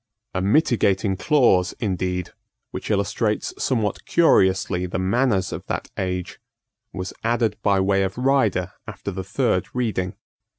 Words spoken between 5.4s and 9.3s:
of that age, was added by way of rider after the